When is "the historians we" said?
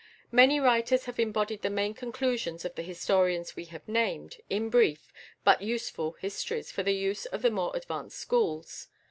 2.73-3.65